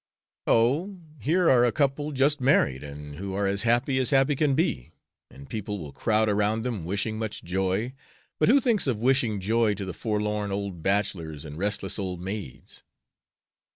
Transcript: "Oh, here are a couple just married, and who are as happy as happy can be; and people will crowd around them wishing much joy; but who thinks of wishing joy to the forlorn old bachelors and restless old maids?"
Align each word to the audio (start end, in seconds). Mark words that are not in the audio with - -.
"Oh, 0.47 0.97
here 1.19 1.47
are 1.51 1.63
a 1.63 1.71
couple 1.71 2.11
just 2.11 2.41
married, 2.41 2.81
and 2.81 3.17
who 3.17 3.35
are 3.35 3.45
as 3.45 3.61
happy 3.61 3.99
as 3.99 4.09
happy 4.09 4.35
can 4.35 4.55
be; 4.55 4.93
and 5.29 5.47
people 5.47 5.77
will 5.77 5.91
crowd 5.93 6.27
around 6.27 6.63
them 6.63 6.85
wishing 6.85 7.19
much 7.19 7.43
joy; 7.43 7.93
but 8.39 8.49
who 8.49 8.59
thinks 8.59 8.87
of 8.87 8.97
wishing 8.97 9.39
joy 9.39 9.75
to 9.75 9.85
the 9.85 9.93
forlorn 9.93 10.51
old 10.51 10.81
bachelors 10.81 11.45
and 11.45 11.55
restless 11.59 11.99
old 11.99 12.19
maids?" 12.19 12.81